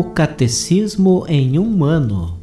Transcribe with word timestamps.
O 0.00 0.04
Catecismo 0.04 1.24
em 1.26 1.58
um 1.58 1.82
ano. 1.82 2.40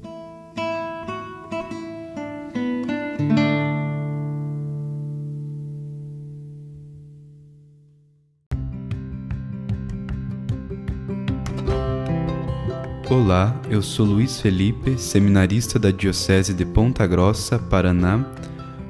Olá, 13.10 13.58
eu 13.70 13.82
sou 13.82 14.06
Luiz 14.06 14.42
Felipe, 14.42 14.98
seminarista 14.98 15.80
da 15.80 15.92
Diocese 15.92 16.54
de 16.54 16.66
Ponta 16.66 17.08
Grossa, 17.08 17.58
Paraná. 17.58 18.30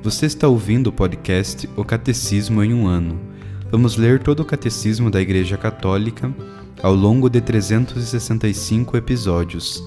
Você 0.01 0.25
está 0.25 0.47
ouvindo 0.47 0.87
o 0.87 0.91
podcast 0.91 1.69
O 1.77 1.85
Catecismo 1.85 2.63
em 2.63 2.73
um 2.73 2.87
ano. 2.87 3.21
Vamos 3.69 3.95
ler 3.95 4.23
todo 4.23 4.39
o 4.39 4.45
Catecismo 4.45 5.11
da 5.11 5.21
Igreja 5.21 5.55
Católica 5.55 6.33
ao 6.81 6.93
longo 6.93 7.29
de 7.29 7.41
365 7.41 8.97
episódios. 8.97 9.83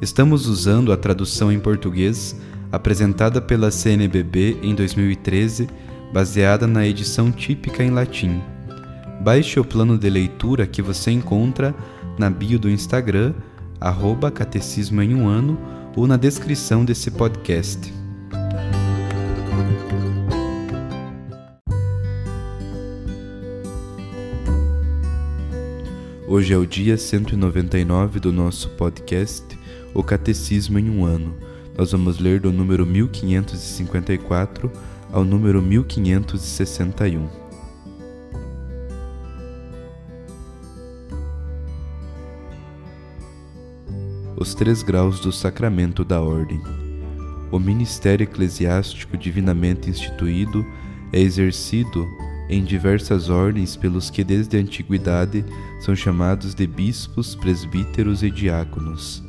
Estamos 0.00 0.46
usando 0.46 0.92
a 0.92 0.96
tradução 0.96 1.50
em 1.50 1.58
português 1.58 2.36
apresentada 2.70 3.40
pela 3.40 3.70
CNBB 3.70 4.58
em 4.62 4.74
2013, 4.74 5.68
baseada 6.12 6.66
na 6.66 6.86
edição 6.86 7.32
típica 7.32 7.82
em 7.82 7.90
latim. 7.90 8.40
Baixe 9.20 9.58
o 9.58 9.64
plano 9.64 9.98
de 9.98 10.08
leitura 10.08 10.66
que 10.66 10.82
você 10.82 11.10
encontra 11.10 11.74
na 12.18 12.30
bio 12.30 12.58
do 12.58 12.70
Instagram, 12.70 13.34
arroba 13.80 14.30
Catecismo 14.30 15.02
em 15.02 15.14
um 15.14 15.26
ano, 15.28 15.58
ou 15.96 16.06
na 16.06 16.16
descrição 16.16 16.84
desse 16.84 17.10
podcast. 17.10 17.97
Hoje 26.30 26.52
é 26.52 26.58
o 26.58 26.66
dia 26.66 26.98
199 26.98 28.20
do 28.20 28.30
nosso 28.30 28.68
podcast, 28.76 29.46
O 29.94 30.02
Catecismo 30.02 30.78
em 30.78 30.90
um 30.90 31.06
Ano. 31.06 31.34
Nós 31.74 31.92
vamos 31.92 32.18
ler 32.18 32.38
do 32.38 32.52
número 32.52 32.84
1554 32.84 34.70
ao 35.10 35.24
número 35.24 35.62
1561. 35.62 37.26
Os 44.36 44.54
três 44.54 44.82
graus 44.82 45.20
do 45.20 45.32
sacramento 45.32 46.04
da 46.04 46.20
ordem. 46.20 46.60
O 47.50 47.58
ministério 47.58 48.24
eclesiástico 48.24 49.16
divinamente 49.16 49.88
instituído 49.88 50.62
é 51.10 51.20
exercido 51.22 52.06
em 52.48 52.64
diversas 52.64 53.28
ordens 53.28 53.76
pelos 53.76 54.08
que 54.08 54.24
desde 54.24 54.56
a 54.56 54.60
antiguidade 54.60 55.44
são 55.80 55.94
chamados 55.94 56.54
de 56.54 56.66
bispos, 56.66 57.34
presbíteros 57.34 58.22
e 58.22 58.30
diáconos. 58.30 59.22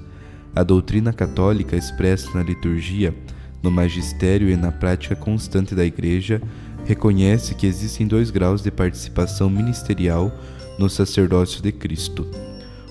A 0.55 0.63
doutrina 0.63 1.11
católica 1.11 1.75
expressa 1.75 2.29
na 2.33 2.41
liturgia, 2.41 3.13
no 3.61 3.69
magistério 3.69 4.49
e 4.49 4.55
na 4.55 4.71
prática 4.71 5.15
constante 5.15 5.75
da 5.75 5.85
Igreja 5.85 6.41
reconhece 6.85 7.53
que 7.53 7.67
existem 7.67 8.07
dois 8.07 8.31
graus 8.31 8.61
de 8.61 8.71
participação 8.71 9.49
ministerial 9.49 10.31
no 10.79 10.89
sacerdócio 10.89 11.61
de 11.61 11.71
Cristo: 11.71 12.25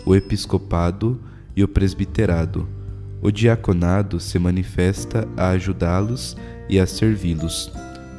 o 0.04 0.14
episcopado 0.14 1.18
e 1.56 1.64
o 1.64 1.68
presbiterado. 1.68 2.68
O 3.20 3.32
diaconado 3.32 4.20
se 4.20 4.38
manifesta 4.38 5.26
a 5.36 5.48
ajudá-los 5.48 6.36
e 6.68 6.78
a 6.78 6.86
servi-los 6.86 7.72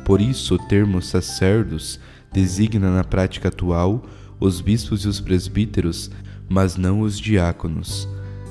por 0.09 0.21
isso, 0.21 0.55
o 0.55 0.57
termo 0.57 1.03
sacerdos 1.03 1.99
designa 2.33 2.89
na 2.89 3.03
prática 3.03 3.49
atual 3.49 4.03
os 4.39 4.59
bispos 4.59 5.05
e 5.05 5.07
os 5.07 5.21
presbíteros, 5.21 6.09
mas 6.49 6.75
não 6.75 7.01
os 7.01 7.19
diáconos. 7.19 8.09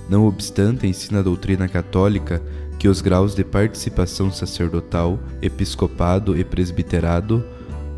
Não 0.09 0.25
obstante, 0.25 0.87
ensina 0.87 1.19
a 1.19 1.23
doutrina 1.23 1.67
católica 1.67 2.41
que 2.79 2.87
os 2.87 3.01
graus 3.01 3.35
de 3.35 3.43
participação 3.43 4.31
sacerdotal, 4.31 5.19
episcopado 5.43 6.39
e 6.39 6.45
presbiterado 6.45 7.45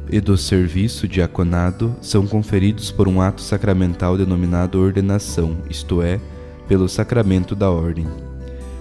e 0.09 0.23
do 0.23 0.39
serviço 0.39 1.07
diaconado 1.07 1.95
são 2.01 2.27
conferidos 2.27 2.91
por 2.91 3.07
um 3.09 3.21
ato 3.21 3.43
sacramental 3.43 4.17
denominado 4.17 4.81
ordenação, 4.81 5.59
isto 5.69 6.01
é, 6.01 6.19
pelo 6.67 6.89
sacramento 6.89 7.55
da 7.55 7.71
ordem. 7.71 8.07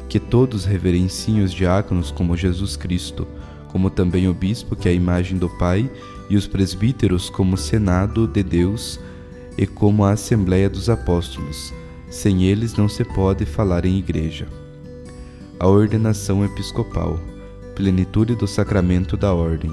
Que 0.08 0.22
todos 0.22 0.64
reverenciem 0.64 1.44
os 1.44 1.54
diáconos 1.54 2.12
como 2.12 2.38
Jesus 2.38 2.78
Cristo, 2.78 3.28
como 3.70 3.90
também 3.90 4.28
o 4.28 4.34
bispo, 4.34 4.76
que 4.76 4.88
é 4.88 4.92
a 4.92 4.96
imagem 4.96 5.38
do 5.38 5.50
Pai, 5.50 5.90
e 6.30 6.36
os 6.36 6.46
presbíteros 6.46 7.30
como 7.30 7.58
Senado 7.58 8.28
de 8.28 8.44
Deus 8.44 9.00
e 9.58 9.66
como 9.66 10.04
a 10.04 10.12
Assembleia 10.12 10.70
dos 10.70 10.90
Apóstolos. 10.90 11.74
Sem 12.10 12.44
eles 12.44 12.76
não 12.76 12.88
se 12.88 13.04
pode 13.04 13.46
falar 13.46 13.86
em 13.86 13.98
igreja. 13.98 14.48
A 15.60 15.68
ordenação 15.68 16.46
episcopal, 16.46 17.20
plenitude 17.76 18.36
do 18.36 18.48
sacramento 18.48 19.18
da 19.18 19.34
ordem. 19.34 19.72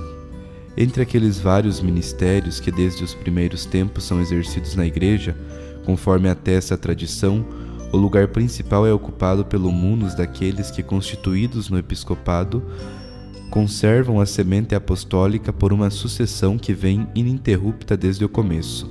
Entre 0.76 1.02
aqueles 1.02 1.38
vários 1.38 1.80
ministérios 1.80 2.60
que 2.60 2.70
desde 2.70 3.02
os 3.02 3.14
primeiros 3.14 3.64
tempos 3.64 4.04
são 4.04 4.20
exercidos 4.20 4.74
na 4.74 4.86
igreja, 4.86 5.36
conforme 5.84 6.28
atesta 6.28 6.74
a 6.74 6.78
tradição, 6.78 7.44
o 7.92 7.96
lugar 7.96 8.28
principal 8.28 8.86
é 8.86 8.92
ocupado 8.92 9.44
pelo 9.44 9.70
munus 9.70 10.14
daqueles 10.14 10.70
que, 10.70 10.82
constituídos 10.82 11.70
no 11.70 11.78
episcopado, 11.78 12.62
conservam 13.50 14.20
a 14.20 14.26
semente 14.26 14.74
apostólica 14.74 15.52
por 15.52 15.72
uma 15.72 15.90
sucessão 15.90 16.58
que 16.58 16.72
vem 16.72 17.06
ininterrupta 17.14 17.96
desde 17.96 18.24
o 18.24 18.28
começo. 18.28 18.90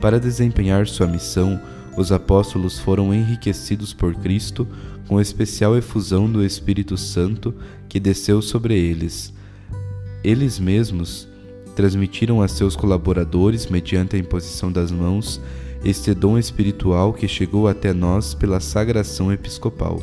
Para 0.00 0.20
desempenhar 0.20 0.86
sua 0.86 1.06
missão, 1.06 1.60
os 1.96 2.10
apóstolos 2.10 2.78
foram 2.78 3.12
enriquecidos 3.12 3.92
por 3.92 4.14
Cristo 4.14 4.66
com 5.06 5.20
especial 5.20 5.76
efusão 5.76 6.30
do 6.30 6.44
Espírito 6.44 6.96
Santo 6.96 7.54
que 7.88 8.00
desceu 8.00 8.40
sobre 8.40 8.78
eles. 8.78 9.32
Eles 10.24 10.58
mesmos 10.58 11.28
transmitiram 11.74 12.40
a 12.42 12.48
seus 12.48 12.76
colaboradores, 12.76 13.66
mediante 13.66 14.16
a 14.16 14.18
imposição 14.18 14.70
das 14.70 14.90
mãos, 14.90 15.40
este 15.84 16.14
dom 16.14 16.38
espiritual 16.38 17.12
que 17.12 17.26
chegou 17.26 17.66
até 17.66 17.92
nós 17.92 18.34
pela 18.34 18.60
sagração 18.60 19.32
episcopal. 19.32 20.00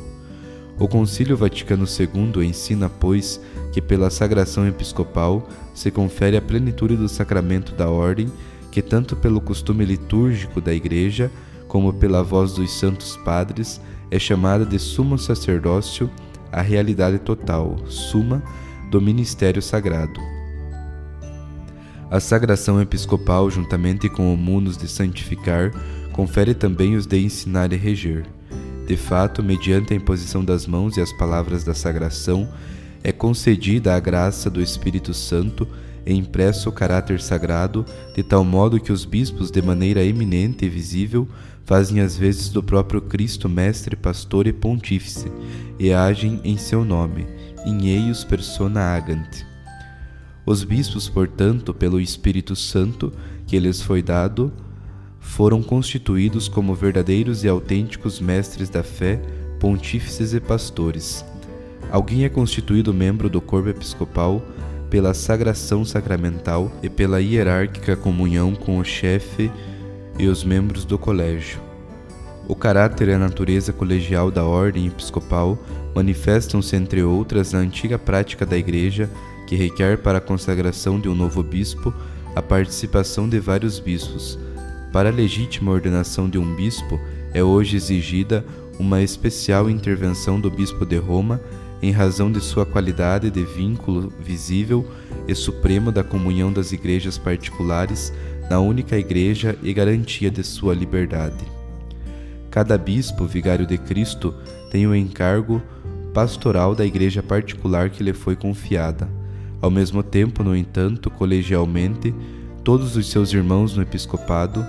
O 0.79 0.88
Concílio 0.88 1.35
Vaticano 1.35 1.85
II 1.85 2.45
ensina, 2.45 2.88
pois, 2.88 3.41
que 3.73 3.81
pela 3.81 4.09
sagração 4.09 4.66
episcopal 4.66 5.47
se 5.73 5.91
confere 5.91 6.38
a 6.38 6.41
plenitude 6.41 6.95
do 6.95 7.09
sacramento 7.09 7.73
da 7.73 7.90
ordem, 7.90 8.31
que 8.72 8.81
tanto 8.81 9.16
pelo 9.16 9.41
costume 9.41 9.84
litúrgico 9.84 10.62
da 10.62 10.73
Igreja, 10.73 11.29
como 11.68 11.94
pela 11.94 12.23
voz 12.23 12.53
dos 12.53 12.72
santos 12.72 13.18
padres, 13.18 13.81
é 14.09 14.18
chamada 14.18 14.66
de 14.66 14.79
sumo 14.79 15.18
sacerdócio 15.18 16.09
a 16.51 16.62
realidade 16.62 17.19
total, 17.19 17.78
suma, 17.85 18.41
do 18.89 19.01
ministério 19.01 19.62
sagrado. 19.62 20.19
A 22.09 22.19
sagração 22.19 22.81
episcopal, 22.81 23.51
juntamente 23.51 24.09
com 24.09 24.34
o 24.34 24.38
munus 24.38 24.78
de 24.78 24.88
santificar, 24.88 25.72
confere 26.12 26.56
também 26.56 26.95
os 26.95 27.06
de 27.06 27.19
ensinar 27.19 27.72
e 27.72 27.75
reger. 27.75 28.25
De 28.89 28.97
fato, 28.97 29.44
mediante 29.44 29.94
a 29.94 29.95
imposição 29.95 30.44
das 30.44 30.66
mãos 30.66 30.97
e 30.97 31.01
as 31.01 31.13
palavras 31.13 31.63
da 31.63 31.75
sagração, 31.75 32.50
é 33.03 33.11
concedida 33.11 33.94
a 33.94 34.00
graça 34.00 34.50
do 34.50 34.59
Espírito 34.59 35.13
Santo 35.13 35.67
e 36.03 36.11
impresso 36.11 36.69
o 36.69 36.72
caráter 36.72 37.22
sagrado, 37.22 37.85
de 38.16 38.23
tal 38.23 38.44
modo 38.44 38.79
que 38.79 38.91
os 38.91 39.05
bispos, 39.05 39.51
de 39.51 39.61
maneira 39.61 40.03
eminente 40.03 40.66
e 40.66 40.69
visível, 40.69 41.27
fazem 41.66 42.00
as 42.00 42.17
vezes 42.17 42.50
do 42.50 42.63
próprio 42.63 43.00
Cristo 43.00 43.47
mestre, 43.47 43.95
pastor 43.95 44.47
e 44.47 44.51
pontífice, 44.51 45.31
e 45.77 45.94
agem 45.94 46.41
em 46.44 46.57
seu 46.57 46.83
nome, 46.83 47.27
in 47.67 47.89
eius 47.89 48.23
persona 48.23 48.81
agant. 48.95 49.45
Os 50.47 50.63
bispos, 50.63 51.07
portanto, 51.07 51.75
pelo 51.75 52.01
Espírito 52.01 52.56
Santo 52.56 53.13
que 53.45 53.59
lhes 53.59 53.83
foi 53.83 54.01
dado, 54.01 54.51
foram 55.30 55.62
constituídos 55.62 56.48
como 56.48 56.74
verdadeiros 56.74 57.44
e 57.44 57.48
autênticos 57.48 58.20
mestres 58.20 58.68
da 58.68 58.81
fé, 58.81 59.22
pontífices 59.60 60.34
e 60.34 60.40
pastores. 60.40 61.24
Alguém 61.92 62.26
é 62.26 62.30
constituído 62.30 62.94
membro 62.94 63.30
do 63.30 63.40
corpo 63.40 63.70
episcopal 63.70 64.42
pela 64.90 65.14
sagração 65.14 65.86
sacramental 65.86 66.72
e 66.81 66.90
pela 66.90 67.22
hierárquica 67.22 67.96
comunhão 67.96 68.56
com 68.56 68.80
o 68.80 68.84
chefe 68.84 69.52
e 70.18 70.28
os 70.28 70.44
membros 70.44 70.84
do 70.84 70.98
colégio. 70.98 71.60
O 72.48 72.56
caráter 72.56 73.10
e 73.10 73.14
a 73.14 73.20
natureza 73.20 73.72
colegial 73.72 74.31
da 74.31 74.44
ordem 74.44 74.88
episcopal 74.88 75.60
manifestam-se, 75.94 76.76
entre 76.76 77.04
outras, 77.04 77.54
na 77.54 77.60
antiga 77.60 78.00
prática 78.00 78.48
da 78.48 78.58
Igreja, 78.58 79.08
que 79.48 79.56
requer 79.56 80.00
para 80.00 80.18
a 80.18 80.22
consagração 80.22 81.00
de 81.00 81.08
um 81.08 81.16
novo 81.16 81.44
bispo 81.44 81.94
a 82.36 82.42
participação 82.42 83.30
de 83.30 83.40
vários 83.40 83.80
bispos 83.80 84.40
para 84.91 85.09
a 85.09 85.12
legítima 85.12 85.71
ordenação 85.71 86.30
de 86.30 86.38
um 86.38 86.56
bispo, 86.56 87.00
é 87.33 87.44
hoje 87.44 87.75
exigida 87.75 88.45
uma 88.80 89.01
especial 89.01 89.69
intervenção 89.69 90.39
do 90.39 90.50
bispo 90.50 90.86
de 90.86 90.97
Roma 90.97 91.41
em 91.81 91.91
razão 91.91 92.31
de 92.31 92.41
sua 92.41 92.65
qualidade 92.65 93.30
de 93.30 93.44
vínculo 93.44 94.12
visível 94.19 94.86
e 95.27 95.36
supremo 95.36 95.91
da 95.91 96.03
comunhão 96.03 96.51
das 96.51 96.71
igrejas 96.71 97.18
particulares 97.18 98.12
na 98.50 98.59
única 98.59 98.97
igreja 98.97 99.57
e 99.62 99.74
garantia 99.74 100.31
de 100.31 100.44
sua 100.44 100.74
liberdade. 100.74 101.45
Cada 102.50 102.77
bispo, 102.77 103.25
vigário 103.25 103.65
de 103.65 103.77
Cristo, 103.77 104.33
tem 104.71 104.88
o 104.88 104.95
encargo 104.95 105.62
pastoral 106.13 106.74
da 106.74 106.85
igreja 106.85 107.21
particular 107.21 107.89
que 107.89 108.03
lhe 108.03 108.13
foi 108.13 108.35
confiada. 108.35 109.07
Ao 109.62 109.69
mesmo 109.69 110.01
tempo, 110.01 110.44
no 110.44 110.56
entanto, 110.56 111.09
colegialmente, 111.12 112.13
todos 112.63 112.95
os 112.95 113.09
seus 113.09 113.31
irmãos 113.31 113.75
no 113.75 113.83
episcopado, 113.83 114.65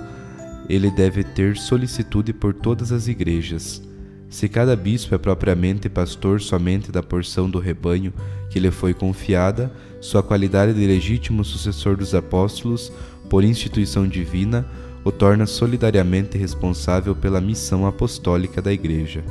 ele 0.70 0.88
deve 0.88 1.24
ter 1.24 1.56
solicitude 1.56 2.32
por 2.32 2.54
todas 2.54 2.92
as 2.92 3.08
igrejas. 3.08 3.82
Se 4.28 4.48
cada 4.48 4.76
bispo 4.76 5.12
é 5.12 5.18
propriamente 5.18 5.88
pastor 5.88 6.40
somente 6.40 6.92
da 6.92 7.02
porção 7.02 7.50
do 7.50 7.58
rebanho 7.58 8.12
que 8.48 8.60
lhe 8.60 8.70
foi 8.70 8.94
confiada, 8.94 9.72
sua 10.00 10.22
qualidade 10.22 10.72
de 10.72 10.86
legítimo 10.86 11.44
sucessor 11.44 11.96
dos 11.96 12.14
apóstolos, 12.14 12.92
por 13.28 13.42
instituição 13.42 14.06
divina, 14.06 14.64
o 15.04 15.10
torna 15.10 15.44
solidariamente 15.44 16.38
responsável 16.38 17.16
pela 17.16 17.40
missão 17.40 17.84
apostólica 17.84 18.62
da 18.62 18.72
Igreja. 18.72 19.24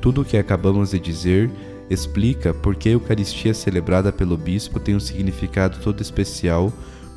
Tudo 0.00 0.20
o 0.20 0.24
que 0.24 0.36
acabamos 0.36 0.92
de 0.92 1.00
dizer 1.00 1.50
explica 1.90 2.54
por 2.54 2.76
que 2.76 2.88
a 2.88 2.92
Eucaristia 2.92 3.52
celebrada 3.52 4.12
pelo 4.12 4.36
bispo 4.36 4.78
tem 4.78 4.94
um 4.94 5.00
significado 5.00 5.78
todo 5.82 6.00
especial 6.00 6.72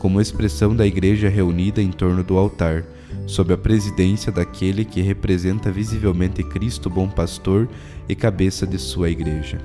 como 0.05 0.21
expressão 0.21 0.75
da 0.75 0.85
Igreja 0.85 1.27
reunida 1.27 1.81
em 1.81 1.89
torno 1.89 2.23
do 2.23 2.37
altar, 2.37 2.83
sob 3.25 3.51
a 3.51 3.57
presidência 3.57 4.31
daquele 4.31 4.85
que 4.85 5.01
representa 5.01 5.71
visivelmente 5.71 6.43
Cristo, 6.43 6.91
bom 6.91 7.09
pastor 7.09 7.67
e 8.07 8.13
cabeça 8.13 8.67
de 8.67 8.77
sua 8.77 9.09
Igreja. 9.09 9.59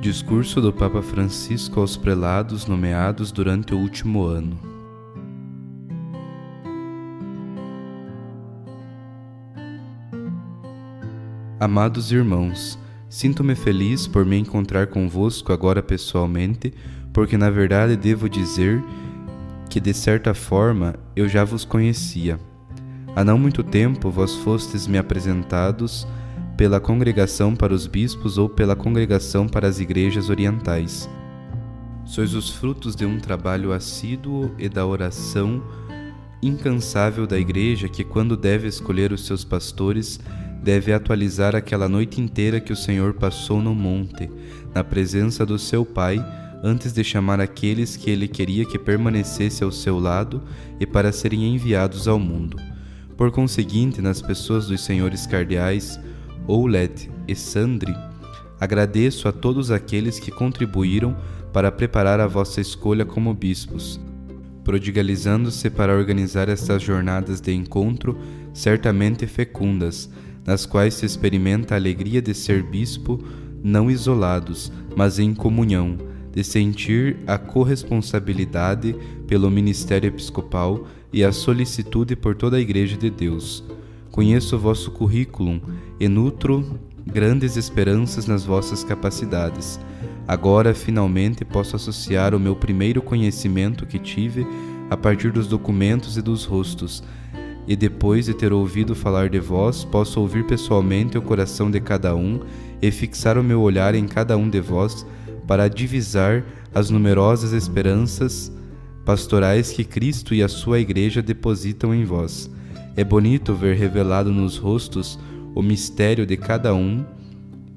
Discurso 0.00 0.62
do 0.62 0.72
Papa 0.72 1.02
Francisco 1.02 1.80
aos 1.80 1.98
prelados 1.98 2.64
nomeados 2.64 3.30
durante 3.30 3.74
o 3.74 3.78
último 3.78 4.24
ano. 4.24 4.69
Amados 11.60 12.10
irmãos, 12.10 12.78
sinto-me 13.06 13.54
feliz 13.54 14.06
por 14.06 14.24
me 14.24 14.38
encontrar 14.38 14.86
convosco 14.86 15.52
agora 15.52 15.82
pessoalmente, 15.82 16.72
porque 17.12 17.36
na 17.36 17.50
verdade 17.50 17.98
devo 17.98 18.30
dizer 18.30 18.82
que 19.68 19.78
de 19.78 19.92
certa 19.92 20.32
forma 20.32 20.94
eu 21.14 21.28
já 21.28 21.44
vos 21.44 21.62
conhecia. 21.66 22.40
Há 23.14 23.22
não 23.22 23.36
muito 23.36 23.62
tempo 23.62 24.10
vós 24.10 24.36
fostes 24.36 24.86
me 24.86 24.96
apresentados 24.96 26.08
pela 26.56 26.80
Congregação 26.80 27.54
para 27.54 27.74
os 27.74 27.86
Bispos 27.86 28.38
ou 28.38 28.48
pela 28.48 28.74
Congregação 28.74 29.46
para 29.46 29.68
as 29.68 29.80
Igrejas 29.80 30.30
Orientais. 30.30 31.10
Sois 32.06 32.32
os 32.32 32.48
frutos 32.48 32.96
de 32.96 33.04
um 33.04 33.20
trabalho 33.20 33.74
assíduo 33.74 34.50
e 34.58 34.66
da 34.66 34.86
oração 34.86 35.62
incansável 36.42 37.26
da 37.26 37.38
Igreja 37.38 37.86
que, 37.86 38.02
quando 38.02 38.34
deve 38.34 38.66
escolher 38.66 39.12
os 39.12 39.26
seus 39.26 39.44
pastores, 39.44 40.18
deve 40.62 40.92
atualizar 40.92 41.56
aquela 41.56 41.88
noite 41.88 42.20
inteira 42.20 42.60
que 42.60 42.72
o 42.72 42.76
Senhor 42.76 43.14
passou 43.14 43.62
no 43.62 43.74
monte, 43.74 44.30
na 44.74 44.84
presença 44.84 45.46
do 45.46 45.58
seu 45.58 45.84
Pai, 45.84 46.24
antes 46.62 46.92
de 46.92 47.02
chamar 47.02 47.40
aqueles 47.40 47.96
que 47.96 48.10
ele 48.10 48.28
queria 48.28 48.66
que 48.66 48.78
permanecesse 48.78 49.64
ao 49.64 49.72
seu 49.72 49.98
lado 49.98 50.42
e 50.78 50.86
para 50.86 51.12
serem 51.12 51.54
enviados 51.54 52.06
ao 52.06 52.18
mundo. 52.18 52.58
Por 53.16 53.30
conseguinte, 53.30 54.02
nas 54.02 54.20
pessoas 54.20 54.66
dos 54.66 54.82
senhores 54.82 55.26
cardeais, 55.26 55.98
Oulet 56.46 57.10
e 57.26 57.34
Sandri, 57.34 57.94
agradeço 58.58 59.28
a 59.28 59.32
todos 59.32 59.70
aqueles 59.70 60.18
que 60.18 60.30
contribuíram 60.30 61.16
para 61.52 61.72
preparar 61.72 62.20
a 62.20 62.26
vossa 62.26 62.60
escolha 62.60 63.04
como 63.04 63.32
bispos, 63.34 64.00
prodigalizando-se 64.62 65.70
para 65.70 65.96
organizar 65.96 66.48
estas 66.48 66.82
jornadas 66.82 67.40
de 67.40 67.52
encontro 67.52 68.18
certamente 68.52 69.26
fecundas, 69.26 70.10
nas 70.46 70.66
quais 70.66 70.94
se 70.94 71.06
experimenta 71.06 71.74
a 71.74 71.78
alegria 71.78 72.20
de 72.22 72.34
ser 72.34 72.62
bispo, 72.62 73.22
não 73.62 73.90
isolados, 73.90 74.72
mas 74.96 75.18
em 75.18 75.34
comunhão, 75.34 75.96
de 76.32 76.42
sentir 76.44 77.18
a 77.26 77.36
corresponsabilidade 77.36 78.94
pelo 79.26 79.50
ministério 79.50 80.08
episcopal 80.08 80.86
e 81.12 81.24
a 81.24 81.32
solicitude 81.32 82.16
por 82.16 82.34
toda 82.34 82.56
a 82.56 82.60
Igreja 82.60 82.96
de 82.96 83.10
Deus 83.10 83.64
Conheço 84.10 84.56
o 84.56 84.58
vosso 84.58 84.90
currículo 84.90 85.62
e 85.98 86.08
nutro 86.08 86.80
grandes 87.06 87.56
esperanças 87.56 88.26
nas 88.26 88.44
vossas 88.44 88.82
capacidades. 88.82 89.78
Agora, 90.26 90.74
finalmente, 90.74 91.44
posso 91.44 91.76
associar 91.76 92.34
o 92.34 92.40
meu 92.40 92.56
primeiro 92.56 93.00
conhecimento 93.00 93.86
que 93.86 93.98
tive 93.98 94.46
a 94.90 94.96
partir 94.96 95.30
dos 95.30 95.46
documentos 95.46 96.16
e 96.16 96.22
dos 96.22 96.44
rostos, 96.44 97.04
e 97.70 97.76
depois 97.76 98.26
de 98.26 98.34
ter 98.34 98.52
ouvido 98.52 98.96
falar 98.96 99.28
de 99.28 99.38
vós, 99.38 99.84
posso 99.84 100.20
ouvir 100.20 100.44
pessoalmente 100.44 101.16
o 101.16 101.22
coração 101.22 101.70
de 101.70 101.78
cada 101.78 102.16
um 102.16 102.40
e 102.82 102.90
fixar 102.90 103.38
o 103.38 103.44
meu 103.44 103.60
olhar 103.60 103.94
em 103.94 104.08
cada 104.08 104.36
um 104.36 104.50
de 104.50 104.60
vós 104.60 105.06
para 105.46 105.68
divisar 105.68 106.44
as 106.74 106.90
numerosas 106.90 107.52
esperanças 107.52 108.50
pastorais 109.04 109.70
que 109.70 109.84
Cristo 109.84 110.34
e 110.34 110.42
a 110.42 110.48
sua 110.48 110.80
Igreja 110.80 111.22
depositam 111.22 111.94
em 111.94 112.04
vós. 112.04 112.50
É 112.96 113.04
bonito 113.04 113.54
ver 113.54 113.76
revelado 113.76 114.32
nos 114.32 114.56
rostos 114.56 115.16
o 115.54 115.62
mistério 115.62 116.26
de 116.26 116.36
cada 116.36 116.74
um 116.74 117.04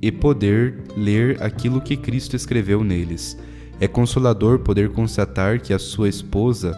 e 0.02 0.12
poder 0.12 0.86
ler 0.98 1.40
aquilo 1.40 1.80
que 1.80 1.96
Cristo 1.96 2.36
escreveu 2.36 2.84
neles. 2.84 3.38
É 3.80 3.88
consolador 3.88 4.58
poder 4.58 4.90
constatar 4.90 5.62
que 5.62 5.72
a 5.72 5.78
sua 5.78 6.10
esposa, 6.10 6.76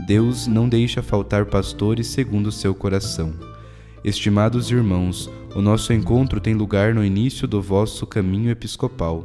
Deus 0.00 0.46
não 0.46 0.68
deixa 0.68 1.02
faltar 1.02 1.46
pastores 1.46 2.08
segundo 2.08 2.48
o 2.48 2.52
seu 2.52 2.74
coração. 2.74 3.32
Estimados 4.04 4.70
irmãos, 4.70 5.30
o 5.54 5.62
nosso 5.62 5.92
encontro 5.92 6.40
tem 6.40 6.52
lugar 6.52 6.94
no 6.94 7.04
início 7.04 7.48
do 7.48 7.62
vosso 7.62 8.06
caminho 8.06 8.50
episcopal. 8.50 9.24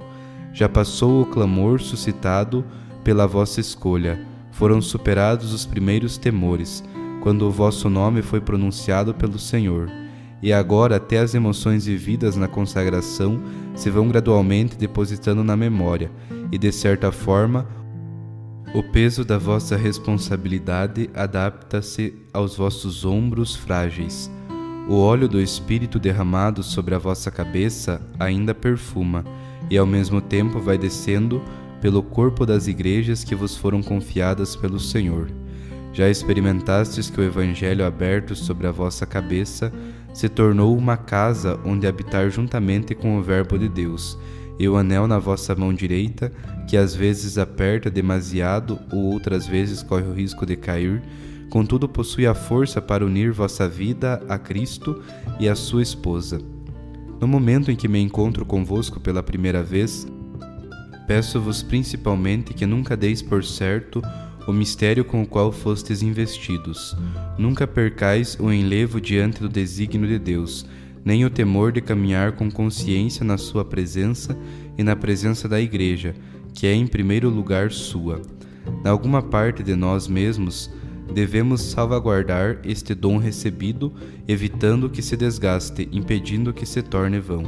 Já 0.53 0.69
passou 0.69 1.21
o 1.21 1.25
clamor 1.25 1.81
suscitado 1.81 2.63
pela 3.03 3.27
vossa 3.27 3.59
escolha, 3.59 4.25
foram 4.51 4.81
superados 4.81 5.53
os 5.53 5.65
primeiros 5.65 6.17
temores 6.17 6.83
quando 7.21 7.47
o 7.47 7.51
vosso 7.51 7.89
nome 7.89 8.21
foi 8.21 8.39
pronunciado 8.39 9.13
pelo 9.13 9.37
Senhor. 9.37 9.89
E 10.41 10.53
agora 10.53 10.95
até 10.95 11.19
as 11.19 11.35
emoções 11.35 11.85
vividas 11.85 12.37
na 12.37 12.47
consagração 12.47 13.41
se 13.75 13.89
vão 13.89 14.07
gradualmente 14.07 14.77
depositando 14.77 15.43
na 15.43 15.57
memória, 15.57 16.09
e 16.51 16.57
de 16.57 16.71
certa 16.71 17.11
forma, 17.11 17.67
o 18.73 18.83
peso 18.83 19.25
da 19.25 19.37
vossa 19.37 19.75
responsabilidade 19.75 21.09
adapta-se 21.15 22.13
aos 22.31 22.55
vossos 22.55 23.03
ombros 23.03 23.55
frágeis. 23.55 24.29
O 24.87 24.95
óleo 24.99 25.27
do 25.27 25.41
Espírito 25.41 25.99
derramado 25.99 26.61
sobre 26.61 26.93
a 26.93 26.99
vossa 26.99 27.31
cabeça 27.31 28.01
ainda 28.19 28.53
perfuma, 28.53 29.25
e 29.69 29.77
ao 29.77 29.85
mesmo 29.85 30.21
tempo 30.21 30.59
vai 30.59 30.77
descendo 30.77 31.41
pelo 31.81 32.03
corpo 32.03 32.45
das 32.45 32.67
igrejas 32.67 33.23
que 33.23 33.35
vos 33.35 33.57
foram 33.57 33.81
confiadas 33.81 34.55
pelo 34.55 34.79
Senhor. 34.79 35.29
Já 35.91 36.07
experimentastes 36.07 37.09
que 37.09 37.19
o 37.19 37.23
Evangelho 37.23 37.85
aberto 37.85 38.35
sobre 38.35 38.67
a 38.67 38.71
vossa 38.71 39.05
cabeça 39.05 39.71
se 40.13 40.29
tornou 40.29 40.77
uma 40.77 40.97
casa 40.97 41.59
onde 41.65 41.87
habitar 41.87 42.29
juntamente 42.29 42.93
com 42.93 43.17
o 43.17 43.21
Verbo 43.21 43.57
de 43.57 43.67
Deus, 43.67 44.17
e 44.59 44.67
o 44.67 44.75
anel 44.75 45.07
na 45.07 45.17
vossa 45.17 45.55
mão 45.55 45.73
direita, 45.73 46.31
que 46.67 46.75
às 46.75 46.93
vezes 46.93 47.37
aperta 47.37 47.89
demasiado 47.89 48.77
ou 48.91 49.13
outras 49.13 49.47
vezes 49.47 49.81
corre 49.81 50.03
o 50.03 50.13
risco 50.13 50.45
de 50.45 50.57
cair, 50.57 51.01
contudo 51.49 51.87
possui 51.87 52.27
a 52.27 52.35
força 52.35 52.81
para 52.81 53.05
unir 53.05 53.31
vossa 53.31 53.67
vida 53.67 54.21
a 54.27 54.37
Cristo 54.37 55.01
e 55.39 55.47
a 55.47 55.55
sua 55.55 55.81
esposa. 55.81 56.39
No 57.19 57.27
momento 57.27 57.71
em 57.71 57.75
que 57.75 57.87
me 57.87 57.99
encontro 57.99 58.45
convosco 58.45 58.99
pela 58.99 59.23
primeira 59.23 59.63
vez, 59.63 60.05
peço-vos 61.07 61.63
principalmente 61.63 62.53
que 62.53 62.65
nunca 62.65 62.95
deis 62.95 63.21
por 63.21 63.43
certo 63.43 64.01
o 64.47 64.53
mistério 64.53 65.05
com 65.05 65.21
o 65.21 65.27
qual 65.27 65.51
fostes 65.51 66.01
investidos. 66.01 66.95
Nunca 67.37 67.67
percais 67.67 68.37
o 68.39 68.51
enlevo 68.51 68.99
diante 68.99 69.41
do 69.41 69.49
desígnio 69.49 70.07
de 70.07 70.17
Deus, 70.17 70.65
nem 71.03 71.25
o 71.25 71.29
temor 71.29 71.71
de 71.71 71.81
caminhar 71.81 72.33
com 72.33 72.49
consciência 72.49 73.23
na 73.23 73.37
sua 73.37 73.63
presença 73.63 74.37
e 74.77 74.83
na 74.83 74.95
presença 74.95 75.47
da 75.47 75.59
Igreja, 75.59 76.15
que 76.53 76.67
é 76.67 76.73
em 76.73 76.87
primeiro 76.87 77.29
lugar 77.29 77.71
sua. 77.71 78.21
Na 78.83 78.91
alguma 78.91 79.21
parte 79.21 79.63
de 79.63 79.75
nós 79.75 80.07
mesmos, 80.07 80.69
devemos 81.13 81.61
salvaguardar 81.61 82.59
este 82.63 82.93
dom 82.93 83.17
recebido, 83.17 83.93
evitando 84.27 84.89
que 84.89 85.01
se 85.01 85.17
desgaste, 85.17 85.89
impedindo 85.91 86.53
que 86.53 86.65
se 86.65 86.81
torne 86.81 87.19
vão. 87.19 87.43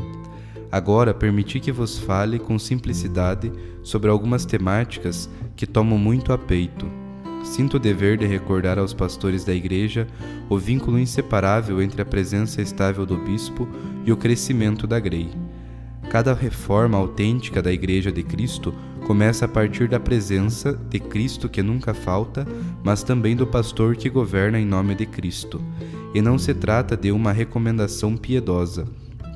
Agora, 0.71 1.13
permiti 1.13 1.59
que 1.59 1.71
vos 1.71 1.99
fale 1.99 2.39
com 2.39 2.57
simplicidade 2.57 3.51
sobre 3.83 4.09
algumas 4.09 4.45
temáticas 4.45 5.29
que 5.55 5.67
tomo 5.67 5.97
muito 5.97 6.31
a 6.31 6.37
peito. 6.37 7.00
Sinto 7.43 7.77
o 7.77 7.79
dever 7.79 8.17
de 8.17 8.25
recordar 8.25 8.77
aos 8.77 8.93
pastores 8.93 9.43
da 9.43 9.53
Igreja 9.53 10.07
o 10.49 10.57
vínculo 10.57 10.99
inseparável 10.99 11.81
entre 11.81 12.01
a 12.01 12.05
presença 12.05 12.61
estável 12.61 13.05
do 13.05 13.17
bispo 13.17 13.67
e 14.05 14.11
o 14.11 14.17
crescimento 14.17 14.85
da 14.85 14.99
grei. 14.99 15.29
Cada 16.09 16.33
reforma 16.33 16.97
autêntica 16.97 17.61
da 17.61 17.71
Igreja 17.71 18.11
de 18.11 18.21
Cristo 18.21 18.73
começa 19.07 19.45
a 19.45 19.47
partir 19.47 19.87
da 19.87 19.99
presença 19.99 20.73
de 20.89 20.99
Cristo 20.99 21.49
que 21.49 21.63
nunca 21.63 21.93
falta, 21.93 22.45
mas 22.83 23.01
também 23.01 23.35
do 23.35 23.47
pastor 23.47 23.95
que 23.95 24.09
governa 24.09 24.59
em 24.59 24.65
nome 24.65 24.93
de 24.93 25.05
Cristo. 25.05 25.61
E 26.13 26.21
não 26.21 26.37
se 26.37 26.53
trata 26.53 26.97
de 26.97 27.11
uma 27.11 27.31
recomendação 27.31 28.17
piedosa. 28.17 28.85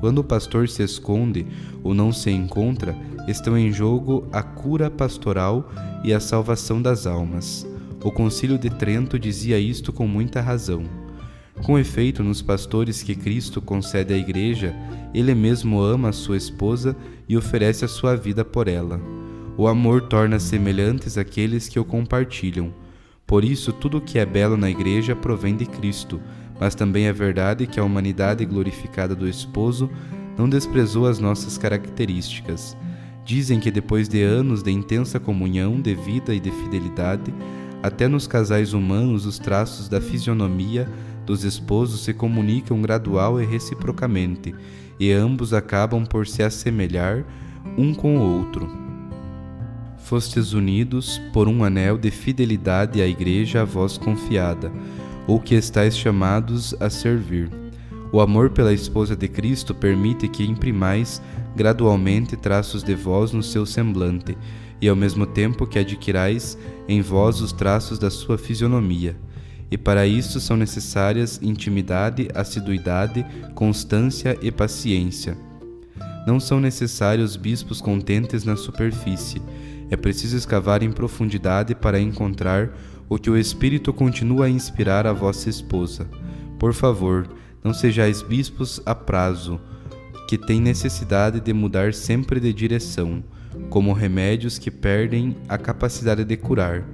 Quando 0.00 0.18
o 0.18 0.24
pastor 0.24 0.68
se 0.68 0.82
esconde 0.82 1.46
ou 1.82 1.94
não 1.94 2.12
se 2.12 2.30
encontra, 2.30 2.94
estão 3.26 3.56
em 3.56 3.72
jogo 3.72 4.26
a 4.30 4.42
cura 4.42 4.90
pastoral 4.90 5.70
e 6.04 6.12
a 6.12 6.20
salvação 6.20 6.80
das 6.80 7.06
almas. 7.06 7.66
O 8.06 8.12
Concílio 8.12 8.56
de 8.56 8.70
Trento 8.70 9.18
dizia 9.18 9.58
isto 9.58 9.92
com 9.92 10.06
muita 10.06 10.40
razão. 10.40 10.84
Com 11.64 11.76
efeito, 11.76 12.22
nos 12.22 12.40
pastores 12.40 13.02
que 13.02 13.16
Cristo 13.16 13.60
concede 13.60 14.14
à 14.14 14.16
Igreja, 14.16 14.72
ele 15.12 15.34
mesmo 15.34 15.80
ama 15.82 16.10
a 16.10 16.12
sua 16.12 16.36
esposa 16.36 16.96
e 17.28 17.36
oferece 17.36 17.84
a 17.84 17.88
sua 17.88 18.14
vida 18.14 18.44
por 18.44 18.68
ela. 18.68 19.00
O 19.58 19.66
amor 19.66 20.02
torna 20.02 20.38
semelhantes 20.38 21.18
aqueles 21.18 21.68
que 21.68 21.80
o 21.80 21.84
compartilham. 21.84 22.72
Por 23.26 23.44
isso, 23.44 23.72
tudo 23.72 23.98
o 23.98 24.00
que 24.00 24.20
é 24.20 24.24
belo 24.24 24.56
na 24.56 24.70
Igreja 24.70 25.16
provém 25.16 25.56
de 25.56 25.66
Cristo, 25.66 26.20
mas 26.60 26.76
também 26.76 27.06
é 27.06 27.12
verdade 27.12 27.66
que 27.66 27.80
a 27.80 27.84
humanidade 27.84 28.44
glorificada 28.44 29.16
do 29.16 29.28
esposo 29.28 29.90
não 30.38 30.48
desprezou 30.48 31.08
as 31.08 31.18
nossas 31.18 31.58
características. 31.58 32.76
Dizem 33.24 33.58
que 33.58 33.72
depois 33.72 34.08
de 34.08 34.22
anos 34.22 34.62
de 34.62 34.70
intensa 34.70 35.18
comunhão, 35.18 35.80
de 35.80 35.92
vida 35.96 36.32
e 36.32 36.38
de 36.38 36.52
fidelidade, 36.52 37.34
até 37.82 38.08
nos 38.08 38.26
casais 38.26 38.72
humanos 38.72 39.26
os 39.26 39.38
traços 39.38 39.88
da 39.88 40.00
fisionomia 40.00 40.88
dos 41.24 41.44
esposos 41.44 42.04
se 42.04 42.14
comunicam 42.14 42.80
gradual 42.80 43.40
e 43.40 43.44
reciprocamente, 43.44 44.54
e 44.98 45.12
ambos 45.12 45.52
acabam 45.52 46.06
por 46.06 46.26
se 46.26 46.42
assemelhar 46.42 47.24
um 47.76 47.92
com 47.92 48.16
o 48.16 48.38
outro. 48.38 48.68
Fostes 49.98 50.52
unidos 50.52 51.20
por 51.32 51.48
um 51.48 51.64
anel 51.64 51.98
de 51.98 52.10
fidelidade 52.10 53.02
à 53.02 53.06
Igreja 53.06 53.62
a 53.62 53.64
vós 53.64 53.98
confiada, 53.98 54.70
ou 55.26 55.40
que 55.40 55.56
estáis 55.56 55.98
chamados 55.98 56.74
a 56.78 56.88
servir. 56.88 57.50
O 58.12 58.20
amor 58.20 58.50
pela 58.50 58.72
esposa 58.72 59.16
de 59.16 59.26
Cristo 59.26 59.74
permite 59.74 60.28
que 60.28 60.44
imprimais 60.44 61.20
gradualmente 61.56 62.36
traços 62.36 62.84
de 62.84 62.94
vós 62.94 63.32
no 63.32 63.42
seu 63.42 63.66
semblante, 63.66 64.38
e 64.80 64.88
ao 64.88 64.96
mesmo 64.96 65.26
tempo 65.26 65.66
que 65.66 65.78
adquirais 65.78 66.58
em 66.88 67.00
vós 67.00 67.40
os 67.40 67.52
traços 67.52 67.98
da 67.98 68.10
sua 68.10 68.36
fisionomia 68.36 69.16
e 69.70 69.76
para 69.76 70.06
isso 70.06 70.40
são 70.40 70.56
necessárias 70.56 71.40
intimidade, 71.42 72.28
assiduidade, 72.34 73.26
constância 73.54 74.38
e 74.40 74.50
paciência. 74.50 75.36
Não 76.26 76.38
são 76.40 76.60
necessários 76.60 77.36
bispos 77.36 77.80
contentes 77.80 78.44
na 78.44 78.56
superfície, 78.56 79.42
é 79.90 79.96
preciso 79.96 80.36
escavar 80.36 80.82
em 80.82 80.90
profundidade 80.90 81.74
para 81.74 82.00
encontrar 82.00 82.76
o 83.08 83.18
que 83.18 83.30
o 83.30 83.36
Espírito 83.36 83.92
continua 83.92 84.46
a 84.46 84.50
inspirar 84.50 85.06
a 85.06 85.12
vossa 85.12 85.48
esposa. 85.48 86.08
Por 86.58 86.74
favor, 86.74 87.28
não 87.62 87.72
sejais 87.72 88.22
bispos 88.22 88.80
a 88.84 88.94
prazo, 88.94 89.60
que 90.28 90.36
têm 90.36 90.60
necessidade 90.60 91.38
de 91.38 91.52
mudar 91.52 91.94
sempre 91.94 92.40
de 92.40 92.52
direção, 92.52 93.22
como 93.70 93.92
remédios 93.92 94.58
que 94.58 94.70
perdem 94.70 95.36
a 95.48 95.58
capacidade 95.58 96.24
de 96.24 96.36
curar 96.36 96.84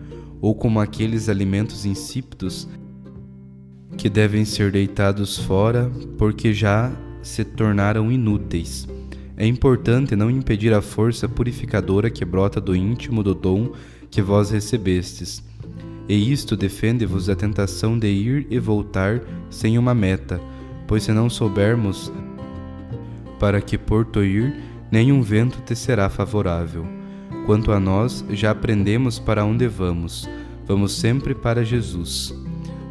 ou 0.41 0.55
como 0.55 0.81
aqueles 0.81 1.29
alimentos 1.29 1.87
insípidos 1.87 2.69
que 3.97 4.09
devem 4.09 4.45
ser 4.45 4.73
deitados 4.73 5.39
fora 5.39 5.91
porque 6.19 6.53
já 6.53 6.91
se 7.23 7.45
tornaram 7.45 8.11
inúteis. 8.11 8.89
É 9.37 9.47
importante 9.47 10.17
não 10.17 10.31
impedir 10.31 10.73
a 10.75 10.83
força 10.83 11.29
purificadora 11.29 12.11
que 12.11 12.25
brota 12.25 12.61
do 12.61 12.75
íntimo 12.75 13.23
do 13.23 13.35
dom 13.35 13.73
que 14.11 14.21
vós 14.21 14.51
recebestes. 14.51 15.43
E 16.09 16.33
isto 16.33 16.57
defende-vos 16.57 17.27
da 17.27 17.37
tentação 17.37 17.99
de 17.99 18.09
ir 18.09 18.47
e 18.51 18.59
voltar 18.59 19.21
sem 19.49 19.79
uma 19.79 19.95
meta, 19.95 20.41
pois 20.87 21.05
se 21.05 21.13
não 21.13 21.31
soubermos 21.31 22.13
para 23.39 23.61
que 23.61 23.79
porto 23.79 24.23
ir, 24.23 24.55
nenhum 24.93 25.23
vento 25.23 25.63
te 25.63 25.75
será 25.75 26.11
favorável. 26.11 26.87
Quanto 27.47 27.73
a 27.73 27.81
nós, 27.81 28.25
já 28.31 28.51
aprendemos 28.51 29.19
para 29.19 29.45
onde 29.45 29.67
vamos. 29.67 30.29
Vamos 30.67 30.93
sempre 30.93 31.35
para 31.35 31.65
Jesus. 31.65 32.33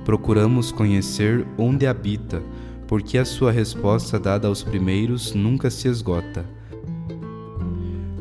Procuramos 0.04 0.72
conhecer 0.72 1.46
onde 1.58 1.86
habita, 1.86 2.42
porque 2.88 3.18
a 3.18 3.24
sua 3.24 3.52
resposta 3.52 4.20
dada 4.20 4.48
aos 4.48 4.64
primeiros 4.64 5.34
nunca 5.34 5.70
se 5.70 5.88
esgota. 5.88 6.44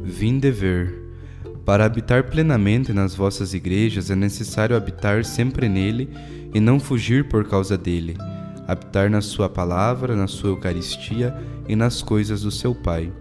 Vinde 0.04 0.50
ver. 0.50 1.00
Para 1.64 1.84
habitar 1.84 2.24
plenamente 2.24 2.92
nas 2.92 3.14
vossas 3.14 3.54
igrejas 3.54 4.10
é 4.10 4.14
necessário 4.14 4.76
habitar 4.76 5.24
sempre 5.24 5.68
nele 5.68 6.10
e 6.52 6.60
não 6.60 6.78
fugir 6.78 7.28
por 7.28 7.48
causa 7.48 7.78
dele. 7.78 8.16
Habitar 8.68 9.10
na 9.10 9.20
sua 9.20 9.48
palavra, 9.48 10.14
na 10.14 10.26
sua 10.26 10.50
Eucaristia 10.50 11.34
e 11.68 11.74
nas 11.74 12.02
coisas 12.02 12.42
do 12.42 12.50
seu 12.50 12.74
Pai, 12.74 13.12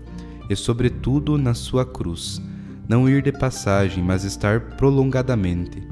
e 0.50 0.56
sobretudo 0.56 1.38
na 1.38 1.54
sua 1.54 1.86
cruz 1.86 2.42
não 2.88 3.08
ir 3.08 3.22
de 3.22 3.32
passagem, 3.32 4.04
mas 4.04 4.24
estar 4.24 4.60
prolongadamente. 4.76 5.88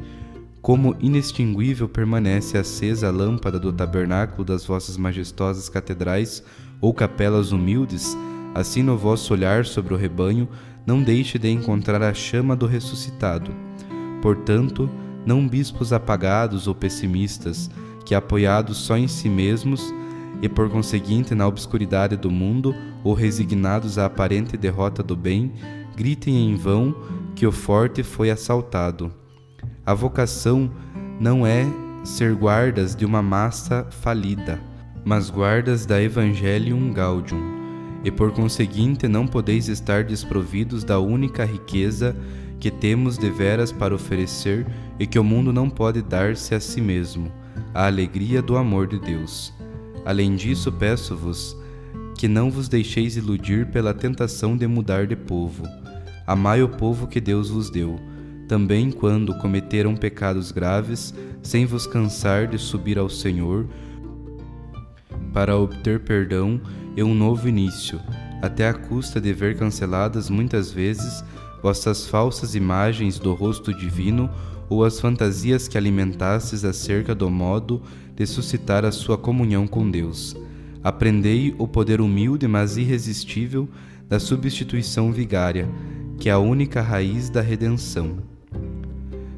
Como 0.60 0.96
inextinguível 1.00 1.88
permanece 1.88 2.58
acesa 2.58 3.08
a 3.08 3.12
lâmpada 3.12 3.60
do 3.60 3.72
tabernáculo 3.72 4.44
das 4.44 4.66
vossas 4.66 4.98
majestosas 4.98 5.70
catedrais 5.70 6.44
ou 6.82 6.94
capelas 6.94 7.52
humildes, 7.52 8.18
assim 8.56 8.82
no 8.82 8.98
vosso 8.98 9.32
olhar 9.32 9.64
sobre 9.64 9.94
o 9.94 9.98
rebanho 9.98 10.50
não 10.88 11.04
deixe 11.04 11.38
de 11.38 11.50
encontrar 11.50 12.02
a 12.02 12.14
chama 12.14 12.56
do 12.56 12.66
ressuscitado. 12.66 13.54
Portanto, 14.22 14.90
não 15.24 15.48
bispos 15.48 15.94
apagados 15.94 16.68
ou 16.68 16.74
pessimistas, 16.74 17.70
que 18.06 18.16
apoiados 18.16 18.78
só 18.78 18.98
em 18.98 19.08
si 19.08 19.30
mesmos 19.30 19.94
e 20.42 20.48
por 20.48 20.70
conseguinte 20.70 21.34
na 21.34 21.48
obscuridade 21.48 22.16
do 22.16 22.30
mundo 22.30 22.76
ou 23.04 23.14
resignados 23.14 23.98
à 23.98 24.06
aparente 24.06 24.56
derrota 24.58 25.02
do 25.02 25.16
bem, 25.16 25.54
gritem 25.96 26.52
em 26.52 26.56
vão 26.56 26.96
que 27.36 27.46
o 27.48 27.52
forte 27.52 28.04
foi 28.04 28.30
assaltado. 28.30 29.12
A 29.86 29.94
vocação 29.94 30.70
não 31.20 31.46
é 31.46 31.66
ser 32.04 32.36
guardas 32.36 32.96
de 32.96 33.06
uma 33.06 33.22
massa 33.22 33.88
falida, 33.90 34.60
mas 35.04 35.30
guardas 35.30 35.86
da 35.86 36.02
Evangelium 36.02 36.92
Gaudium, 36.94 37.58
e 38.04 38.12
por 38.12 38.32
conseguinte 38.32 39.08
não 39.08 39.26
podeis 39.26 39.68
estar 39.68 40.04
desprovidos 40.04 40.84
da 40.84 41.00
única 41.00 41.44
riqueza 41.44 42.16
que 42.60 42.72
temos 42.72 43.18
deveras 43.18 43.72
para 43.72 43.94
oferecer 43.94 44.66
e 45.00 45.06
que 45.06 45.20
o 45.20 45.24
mundo 45.24 45.52
não 45.54 45.70
pode 45.70 46.02
dar-se 46.02 46.56
a 46.56 46.60
si 46.60 46.82
mesmo, 46.82 47.32
a 47.74 47.86
alegria 47.86 48.42
do 48.42 48.58
amor 48.58 48.88
de 48.88 49.00
Deus. 49.00 49.54
Além 50.08 50.38
disso, 50.38 50.72
peço-vos 50.72 51.54
que 52.18 52.30
não 52.30 52.50
vos 52.50 52.70
deixeis 52.70 53.18
iludir 53.18 53.66
pela 53.66 53.94
tentação 53.94 54.56
de 54.56 54.66
mudar 54.66 55.06
de 55.06 55.18
povo. 55.18 55.64
Amai 56.26 56.64
o 56.64 56.70
povo 56.70 57.08
que 57.08 57.20
Deus 57.20 57.50
vos 57.50 57.70
deu, 57.70 58.00
também 58.48 58.90
quando 58.90 59.38
cometeram 59.38 59.98
pecados 59.98 60.50
graves, 60.50 61.14
sem 61.44 61.66
vos 61.66 61.86
cansar 61.86 62.48
de 62.48 62.58
subir 62.58 62.98
ao 62.98 63.10
Senhor, 63.10 63.68
para 65.34 65.58
obter 65.58 66.00
perdão 66.00 66.62
e 66.96 67.04
um 67.04 67.14
novo 67.14 67.50
início, 67.50 68.00
até 68.42 68.70
a 68.70 68.74
custa 68.74 69.20
de 69.20 69.34
ver 69.34 69.58
canceladas 69.58 70.30
muitas 70.30 70.72
vezes 70.72 71.22
vossas 71.68 72.08
falsas 72.08 72.56
imagens 72.56 73.20
do 73.20 73.34
rosto 73.34 73.74
divino 73.74 74.30
ou 74.70 74.86
as 74.86 75.02
fantasias 75.02 75.68
que 75.68 75.78
alimentastes 75.78 76.64
acerca 76.64 77.14
do 77.14 77.30
modo 77.30 77.82
de 78.16 78.26
suscitar 78.26 78.86
a 78.86 78.92
sua 78.92 79.18
comunhão 79.18 79.68
com 79.68 79.92
Deus. 79.92 80.34
Aprendei 80.82 81.54
o 81.58 81.68
poder 81.68 82.00
humilde, 82.00 82.48
mas 82.48 82.78
irresistível, 82.78 83.68
da 84.08 84.18
substituição 84.18 85.12
vigária, 85.12 85.68
que 86.18 86.30
é 86.30 86.32
a 86.32 86.40
única 86.40 86.82
raiz 86.82 87.30
da 87.30 87.42
redenção. 87.42 88.20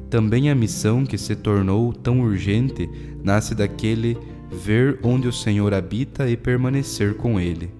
Também 0.08 0.50
a 0.50 0.54
missão 0.54 1.04
que 1.04 1.18
se 1.18 1.34
tornou 1.34 1.92
tão 1.92 2.20
urgente 2.20 2.88
nasce 3.24 3.56
daquele 3.56 4.16
ver 4.52 5.00
onde 5.02 5.26
o 5.26 5.32
Senhor 5.32 5.74
habita 5.74 6.30
e 6.30 6.36
permanecer 6.36 7.16
com 7.16 7.40
ele. 7.40 7.70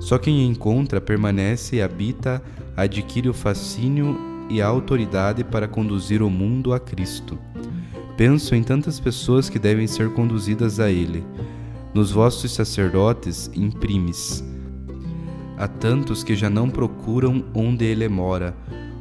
Só 0.00 0.18
quem 0.18 0.44
encontra, 0.44 1.00
permanece 1.00 1.76
e 1.76 1.82
habita, 1.82 2.42
adquire 2.76 3.28
o 3.28 3.34
fascínio 3.34 4.18
e 4.48 4.60
a 4.60 4.66
autoridade 4.66 5.44
para 5.44 5.68
conduzir 5.68 6.22
o 6.22 6.30
mundo 6.30 6.72
a 6.72 6.80
Cristo. 6.80 7.38
Penso 8.16 8.54
em 8.54 8.62
tantas 8.62 9.00
pessoas 9.00 9.48
que 9.48 9.58
devem 9.58 9.86
ser 9.86 10.12
conduzidas 10.12 10.78
a 10.78 10.90
Ele. 10.90 11.24
Nos 11.94 12.10
vossos 12.10 12.52
sacerdotes, 12.52 13.50
imprimes 13.54 14.44
Há 15.62 15.68
tantos 15.68 16.24
que 16.24 16.34
já 16.34 16.50
não 16.50 16.68
procuram 16.68 17.44
onde 17.54 17.84
ele 17.84 18.08
mora, 18.08 18.52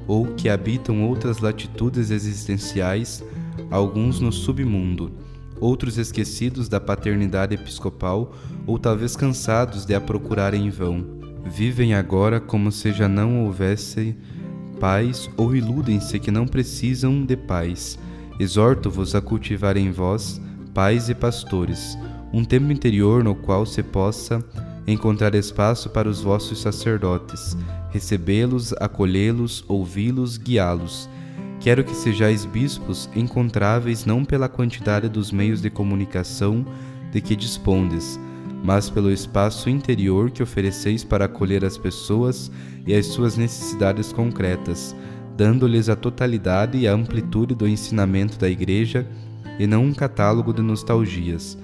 ou 0.07 0.27
que 0.35 0.47
habitam 0.47 1.03
outras 1.03 1.39
latitudes 1.39 2.11
existenciais, 2.11 3.23
alguns 3.71 4.19
no 4.19 4.31
submundo, 4.31 5.11
outros 5.59 5.97
esquecidos 5.97 6.69
da 6.69 6.79
paternidade 6.79 7.55
episcopal 7.55 8.35
ou 8.67 8.77
talvez 8.77 9.15
cansados 9.15 9.85
de 9.85 9.95
a 9.95 9.99
procurar 9.99 10.53
em 10.53 10.69
vão. 10.69 11.20
Vivem 11.45 11.93
agora 11.93 12.39
como 12.39 12.71
se 12.71 12.91
já 12.91 13.07
não 13.07 13.45
houvesse 13.45 14.15
paz 14.79 15.29
ou 15.37 15.55
iludem-se 15.55 16.19
que 16.19 16.31
não 16.31 16.47
precisam 16.47 17.25
de 17.25 17.35
paz. 17.35 17.97
Exorto-vos 18.39 19.13
a 19.13 19.21
cultivar 19.21 19.77
em 19.77 19.91
vós 19.91 20.41
pais 20.73 21.09
e 21.09 21.15
pastores, 21.15 21.97
um 22.33 22.43
tempo 22.43 22.71
interior 22.71 23.23
no 23.23 23.35
qual 23.35 23.65
se 23.65 23.83
possa 23.83 24.43
encontrar 24.87 25.35
espaço 25.35 25.89
para 25.89 26.09
os 26.09 26.21
vossos 26.21 26.61
sacerdotes, 26.61 27.57
recebê-los, 27.91 28.73
acolhê-los, 28.79 29.63
ouvi-los, 29.67 30.37
guiá-los. 30.37 31.09
Quero 31.59 31.83
que 31.83 31.93
sejais 31.93 32.45
bispos 32.45 33.09
encontráveis 33.15 34.05
não 34.05 34.25
pela 34.25 34.49
quantidade 34.49 35.07
dos 35.07 35.31
meios 35.31 35.61
de 35.61 35.69
comunicação 35.69 36.65
de 37.11 37.21
que 37.21 37.35
dispondes, 37.35 38.19
mas 38.63 38.89
pelo 38.89 39.11
espaço 39.11 39.69
interior 39.69 40.29
que 40.29 40.43
ofereceis 40.43 41.03
para 41.03 41.25
acolher 41.25 41.65
as 41.65 41.77
pessoas 41.77 42.51
e 42.85 42.93
as 42.93 43.07
suas 43.07 43.37
necessidades 43.37 44.13
concretas, 44.13 44.95
dando-lhes 45.35 45.89
a 45.89 45.95
totalidade 45.95 46.77
e 46.77 46.87
a 46.87 46.93
amplitude 46.93 47.55
do 47.55 47.67
ensinamento 47.67 48.37
da 48.37 48.49
Igreja 48.49 49.07
e 49.57 49.65
não 49.65 49.85
um 49.85 49.93
catálogo 49.93 50.53
de 50.53 50.61
nostalgias. 50.61 51.57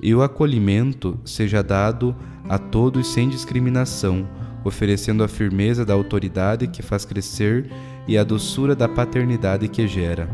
E 0.00 0.14
o 0.14 0.22
acolhimento 0.22 1.18
seja 1.24 1.62
dado 1.62 2.14
a 2.48 2.58
todos 2.58 3.08
sem 3.08 3.28
discriminação, 3.28 4.28
oferecendo 4.64 5.24
a 5.24 5.28
firmeza 5.28 5.84
da 5.84 5.94
autoridade 5.94 6.66
que 6.68 6.82
faz 6.82 7.04
crescer 7.04 7.70
e 8.06 8.16
a 8.16 8.24
doçura 8.24 8.74
da 8.74 8.88
paternidade 8.88 9.68
que 9.68 9.86
gera. 9.86 10.28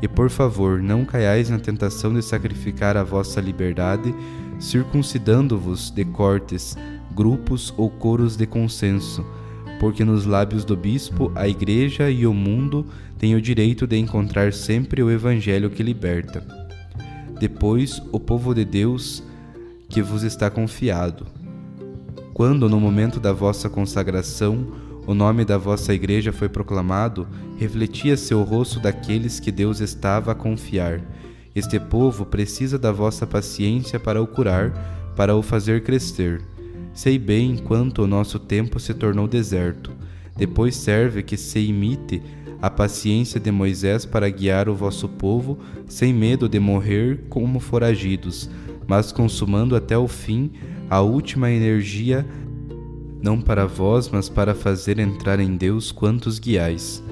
E 0.00 0.08
por 0.08 0.30
favor, 0.30 0.82
não 0.82 1.04
caiais 1.04 1.48
na 1.48 1.58
tentação 1.58 2.12
de 2.12 2.22
sacrificar 2.22 2.96
a 2.96 3.04
vossa 3.04 3.40
liberdade, 3.40 4.12
circuncidando-vos 4.62 5.90
de 5.90 6.04
cortes, 6.04 6.76
grupos 7.14 7.74
ou 7.76 7.90
coros 7.90 8.36
de 8.36 8.46
consenso, 8.46 9.26
porque 9.80 10.04
nos 10.04 10.24
lábios 10.24 10.64
do 10.64 10.76
bispo 10.76 11.32
a 11.34 11.48
igreja 11.48 12.08
e 12.08 12.26
o 12.26 12.32
mundo 12.32 12.86
têm 13.18 13.34
o 13.34 13.42
direito 13.42 13.86
de 13.86 13.98
encontrar 13.98 14.52
sempre 14.52 15.02
o 15.02 15.10
evangelho 15.10 15.68
que 15.68 15.82
liberta. 15.82 16.46
Depois, 17.40 18.00
o 18.12 18.20
povo 18.20 18.54
de 18.54 18.64
Deus 18.64 19.22
que 19.88 20.00
vos 20.00 20.22
está 20.22 20.48
confiado, 20.48 21.26
quando, 22.32 22.68
no 22.68 22.80
momento 22.80 23.18
da 23.18 23.32
vossa 23.32 23.68
consagração, 23.68 24.66
o 25.06 25.12
nome 25.12 25.44
da 25.44 25.58
vossa 25.58 25.92
igreja 25.92 26.32
foi 26.32 26.48
proclamado, 26.48 27.26
refletia-se 27.58 28.32
o 28.32 28.42
rosto 28.42 28.78
daqueles 28.78 29.40
que 29.40 29.50
Deus 29.50 29.80
estava 29.80 30.30
a 30.30 30.34
confiar. 30.34 31.02
Este 31.54 31.78
povo 31.78 32.24
precisa 32.24 32.78
da 32.78 32.90
vossa 32.90 33.26
paciência 33.26 34.00
para 34.00 34.22
o 34.22 34.26
curar, 34.26 34.72
para 35.14 35.36
o 35.36 35.42
fazer 35.42 35.82
crescer. 35.82 36.40
Sei 36.94 37.18
bem 37.18 37.56
quanto 37.56 38.02
o 38.02 38.06
nosso 38.06 38.38
tempo 38.38 38.80
se 38.80 38.94
tornou 38.94 39.28
deserto. 39.28 39.90
Depois 40.36 40.74
serve 40.74 41.22
que 41.22 41.36
se 41.36 41.60
imite 41.60 42.22
a 42.60 42.70
paciência 42.70 43.40
de 43.40 43.50
Moisés 43.50 44.06
para 44.06 44.30
guiar 44.30 44.68
o 44.68 44.74
vosso 44.74 45.08
povo, 45.08 45.58
sem 45.86 46.14
medo 46.14 46.48
de 46.48 46.58
morrer 46.58 47.24
como 47.28 47.58
foragidos, 47.60 48.48
mas 48.86 49.10
consumando 49.10 49.74
até 49.74 49.98
o 49.98 50.06
fim 50.06 50.52
a 50.88 51.00
última 51.00 51.50
energia, 51.50 52.26
não 53.22 53.40
para 53.40 53.66
vós, 53.66 54.08
mas 54.08 54.28
para 54.28 54.54
fazer 54.54 54.98
entrar 54.98 55.40
em 55.40 55.56
Deus 55.56 55.90
quantos 55.90 56.38
guiais. 56.38 57.02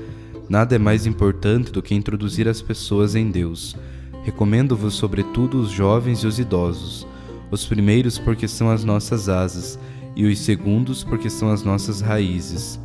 Nada 0.49 0.77
é 0.77 0.79
mais 0.79 1.07
importante 1.07 1.73
do 1.73 1.83
que 1.83 1.95
introduzir 1.95 2.49
as 2.49 2.61
pessoas 2.63 3.15
em 3.15 3.31
Deus. 3.31 3.77
Recomendo-vos, 4.23 4.95
sobretudo, 4.95 5.61
os 5.61 5.71
jovens 5.71 6.21
e 6.21 6.27
os 6.27 6.39
idosos. 6.39 7.07
Os 7.51 7.67
primeiros, 7.67 8.19
porque 8.19 8.47
são 8.47 8.71
as 8.71 8.85
nossas 8.85 9.29
asas, 9.29 9.79
e 10.15 10.25
os 10.25 10.39
segundos, 10.39 11.03
porque 11.03 11.31
são 11.31 11.51
as 11.51 11.63
nossas 11.63 12.01
raízes. 12.01 12.79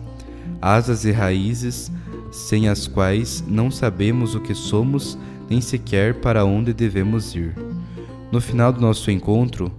Asas 0.62 1.06
e 1.06 1.12
raízes, 1.12 1.91
sem 2.32 2.67
as 2.67 2.88
quais 2.88 3.43
não 3.48 3.69
sabemos 3.69 4.36
o 4.36 4.39
que 4.39 4.54
somos, 4.54 5.17
nem 5.50 5.62
sequer 5.62 6.15
para 6.15 6.45
onde 6.45 6.74
devemos 6.74 7.36
ir. 7.36 7.56
No 8.32 8.41
final 8.41 8.74
do 8.74 8.82
nosso 8.82 9.12
encontro, 9.12 9.71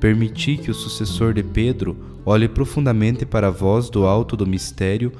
permiti 0.00 0.56
que 0.56 0.70
o 0.70 0.74
sucessor 0.74 1.34
de 1.34 1.42
Pedro 1.42 1.96
olhe 2.24 2.48
profundamente 2.48 3.26
para 3.26 3.48
a 3.48 3.50
voz 3.50 3.90
do 3.90 4.06
alto 4.06 4.36
do 4.36 4.46
mistério 4.46 5.12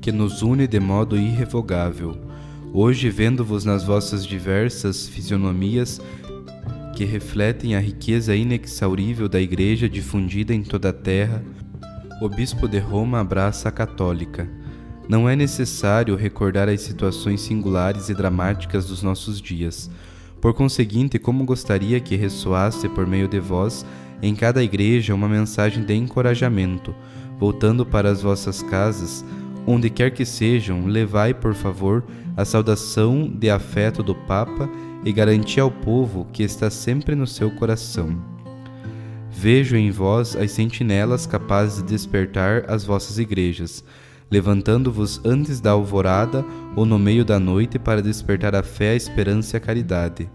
que 0.00 0.12
nos 0.12 0.42
une 0.42 0.66
de 0.66 0.80
modo 0.80 1.16
irrevogável. 1.16 2.27
Hoje, 2.72 3.10
vendo-vos 3.10 3.64
nas 3.64 3.84
vossas 3.84 4.26
diversas 4.26 5.08
fisionomias 5.08 6.00
que 6.96 7.04
refletem 7.04 7.74
a 7.74 7.80
riqueza 7.80 8.34
inexaurível 8.34 9.28
da 9.28 9.40
Igreja 9.40 9.88
difundida 9.88 10.54
em 10.54 10.62
toda 10.62 10.90
a 10.90 10.92
terra, 10.92 11.42
o 12.20 12.28
Bispo 12.28 12.68
de 12.68 12.78
Roma 12.78 13.20
abraça 13.20 13.68
a 13.68 13.72
Católica. 13.72 14.48
Não 15.08 15.28
é 15.28 15.34
necessário 15.34 16.16
recordar 16.16 16.68
as 16.68 16.80
situações 16.82 17.40
singulares 17.40 18.08
e 18.08 18.14
dramáticas 18.14 18.86
dos 18.86 19.02
nossos 19.02 19.40
dias 19.40 19.90
por 20.40 20.54
conseguinte, 20.54 21.18
como 21.18 21.44
gostaria 21.44 22.00
que 22.00 22.16
ressoasse 22.16 22.88
por 22.88 23.06
meio 23.06 23.28
de 23.28 23.40
vós 23.40 23.84
em 24.22 24.34
cada 24.34 24.62
igreja 24.62 25.14
uma 25.14 25.28
mensagem 25.28 25.84
de 25.84 25.94
encorajamento, 25.94 26.94
voltando 27.38 27.84
para 27.84 28.10
as 28.10 28.22
vossas 28.22 28.62
casas, 28.62 29.24
onde 29.70 29.90
quer 29.90 30.10
que 30.10 30.24
sejam, 30.24 30.86
levai, 30.86 31.34
por 31.34 31.52
favor, 31.52 32.02
a 32.34 32.42
saudação 32.42 33.28
de 33.28 33.50
afeto 33.50 34.02
do 34.02 34.14
Papa 34.14 34.66
e 35.04 35.12
garantia 35.12 35.62
ao 35.62 35.70
povo 35.70 36.26
que 36.32 36.42
está 36.42 36.70
sempre 36.70 37.14
no 37.14 37.26
seu 37.26 37.50
coração. 37.50 38.18
Vejo 39.30 39.76
em 39.76 39.90
vós 39.90 40.34
as 40.34 40.52
sentinelas 40.52 41.26
capazes 41.26 41.82
de 41.82 41.88
despertar 41.90 42.64
as 42.66 42.82
vossas 42.82 43.18
igrejas, 43.18 43.84
levantando-vos 44.30 45.20
antes 45.22 45.60
da 45.60 45.72
alvorada 45.72 46.42
ou 46.74 46.86
no 46.86 46.98
meio 46.98 47.22
da 47.22 47.38
noite 47.38 47.78
para 47.78 48.00
despertar 48.00 48.54
a 48.54 48.62
fé, 48.62 48.92
a 48.92 48.96
esperança 48.96 49.54
e 49.54 49.58
a 49.58 49.60
caridade. 49.60 50.30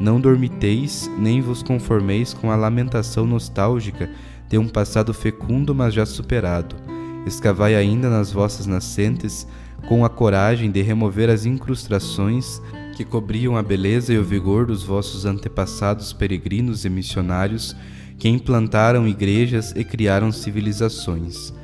Não 0.00 0.20
dormiteis, 0.20 1.10
nem 1.18 1.40
vos 1.40 1.60
conformeis 1.60 2.32
com 2.32 2.52
a 2.52 2.56
lamentação 2.56 3.26
nostálgica 3.26 4.08
de 4.48 4.56
um 4.58 4.68
passado 4.68 5.12
fecundo, 5.12 5.74
mas 5.74 5.92
já 5.92 6.06
superado. 6.06 6.99
Escavai 7.26 7.74
ainda 7.74 8.08
nas 8.08 8.32
vossas 8.32 8.66
nascentes, 8.66 9.46
com 9.88 10.04
a 10.04 10.08
coragem 10.08 10.70
de 10.70 10.82
remover 10.82 11.30
as 11.30 11.46
incrustações 11.46 12.60
que 12.96 13.04
cobriam 13.04 13.56
a 13.56 13.62
beleza 13.62 14.12
e 14.12 14.18
o 14.18 14.24
vigor 14.24 14.66
dos 14.66 14.82
vossos 14.82 15.24
antepassados 15.24 16.12
peregrinos 16.12 16.84
e 16.84 16.90
missionários 16.90 17.74
que 18.18 18.28
implantaram 18.28 19.08
igrejas 19.08 19.72
e 19.74 19.82
criaram 19.82 20.30
civilizações. 20.30 21.54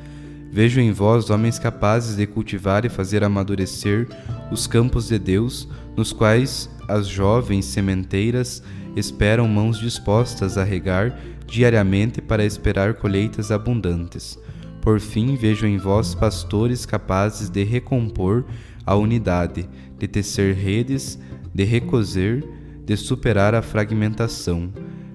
Vejo 0.50 0.80
em 0.80 0.90
vós 0.90 1.28
homens 1.28 1.58
capazes 1.58 2.16
de 2.16 2.26
cultivar 2.26 2.86
e 2.86 2.88
fazer 2.88 3.22
amadurecer 3.22 4.08
os 4.50 4.66
campos 4.66 5.08
de 5.08 5.18
Deus, 5.18 5.68
nos 5.94 6.12
quais 6.12 6.70
as 6.88 7.06
jovens 7.06 7.66
sementeiras 7.66 8.62
esperam 8.96 9.46
mãos 9.46 9.78
dispostas 9.78 10.56
a 10.56 10.64
regar 10.64 11.18
diariamente 11.46 12.22
para 12.22 12.44
esperar 12.44 12.94
colheitas 12.94 13.50
abundantes. 13.50 14.38
Por 14.86 15.00
fim, 15.00 15.34
vejo 15.34 15.66
em 15.66 15.78
vós 15.78 16.14
pastores 16.14 16.86
capazes 16.86 17.50
de 17.50 17.64
recompor 17.64 18.44
a 18.86 18.94
unidade, 18.94 19.68
de 19.98 20.06
tecer 20.06 20.54
redes, 20.54 21.18
de 21.52 21.64
recozer, 21.64 22.44
de 22.84 22.96
superar 22.96 23.52
a 23.52 23.62
fragmentação, 23.62 24.72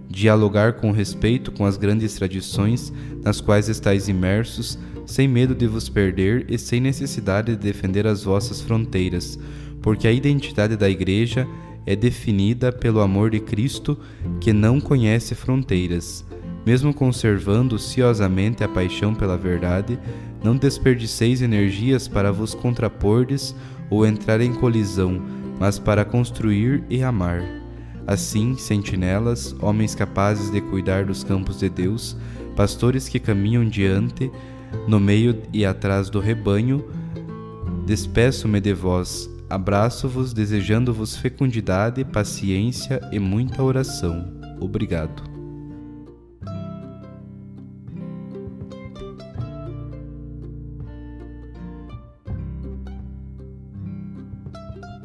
dialogar 0.10 0.74
com 0.74 0.92
respeito 0.92 1.54
com 1.54 1.66
as 1.66 1.78
grandes 1.78 2.16
tradições 2.16 2.92
nas 3.24 3.40
quais 3.40 3.70
estáis 3.70 4.10
imersos 4.10 4.78
sem 5.06 5.26
medo 5.26 5.56
de 5.56 5.68
vos 5.68 5.88
perder 5.88 6.48
e 6.50 6.58
sem 6.58 6.82
necessidade 6.82 7.56
de 7.56 7.62
defender 7.64 8.06
as 8.06 8.26
vossas 8.26 8.60
fronteiras, 8.60 9.40
porque 9.82 10.06
a 10.06 10.12
identidade 10.12 10.76
da 10.76 10.90
Igreja 10.90 11.48
é 11.86 11.96
definida 11.96 12.74
pelo 12.74 13.00
amor 13.00 13.30
de 13.30 13.40
Cristo 13.40 13.98
que 14.42 14.52
não 14.52 14.82
conhece 14.82 15.34
fronteiras. 15.34 16.26
Mesmo 16.66 16.94
conservando 16.94 17.80
ciosamente 17.80 18.64
a 18.64 18.70
paixão 18.70 19.16
pela 19.16 19.38
verdade, 19.38 19.98
não 20.44 20.56
desperdiceis 20.56 21.42
energias 21.42 22.08
para 22.08 22.32
vos 22.32 22.54
contrapordes 22.54 23.56
ou 23.90 24.06
entrar 24.06 24.42
em 24.42 24.54
colisão, 24.54 25.22
mas 25.60 25.78
para 25.78 26.06
construir 26.06 26.84
e 26.90 27.04
amar. 27.04 27.44
Assim, 28.08 28.56
sentinelas, 28.58 29.56
homens 29.60 29.94
capazes 29.94 30.52
de 30.52 30.60
cuidar 30.62 31.06
dos 31.06 31.24
campos 31.24 31.60
de 31.60 31.70
Deus, 31.70 32.18
pastores 32.56 33.08
que 33.08 33.20
caminham 33.20 33.68
diante, 33.68 34.32
no 34.88 35.00
meio 35.00 35.42
e 35.54 35.66
atrás 35.66 36.10
do 36.10 36.20
rebanho, 36.20 36.84
despeço-me 37.86 38.60
de 38.60 38.74
vós, 38.74 39.30
abraço-vos, 39.50 40.34
desejando-vos 40.34 41.16
fecundidade, 41.16 42.04
paciência 42.04 43.02
e 43.12 43.20
muita 43.20 43.62
oração. 43.62 44.26
Obrigado. 44.60 45.31